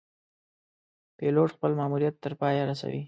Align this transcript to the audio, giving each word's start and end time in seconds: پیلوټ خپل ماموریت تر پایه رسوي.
پیلوټ 1.17 1.49
خپل 1.55 1.71
ماموریت 1.79 2.15
تر 2.23 2.31
پایه 2.39 2.63
رسوي. 2.69 2.99